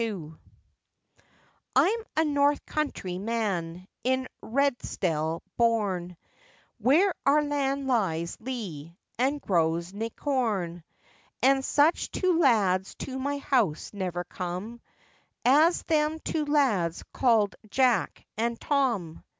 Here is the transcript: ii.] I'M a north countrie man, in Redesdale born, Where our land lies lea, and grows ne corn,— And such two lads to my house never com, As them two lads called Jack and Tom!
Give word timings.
ii.] 0.01 0.31
I'M 1.75 2.03
a 2.17 2.25
north 2.25 2.65
countrie 2.65 3.19
man, 3.21 3.85
in 4.03 4.27
Redesdale 4.41 5.41
born, 5.57 6.17
Where 6.79 7.13
our 7.23 7.43
land 7.43 7.85
lies 7.85 8.35
lea, 8.39 8.97
and 9.19 9.39
grows 9.39 9.93
ne 9.93 10.09
corn,— 10.09 10.83
And 11.43 11.63
such 11.63 12.09
two 12.09 12.39
lads 12.39 12.95
to 12.95 13.19
my 13.19 13.37
house 13.37 13.91
never 13.93 14.23
com, 14.23 14.81
As 15.45 15.83
them 15.83 16.17
two 16.21 16.45
lads 16.45 17.03
called 17.13 17.55
Jack 17.69 18.25
and 18.39 18.59
Tom! 18.59 19.23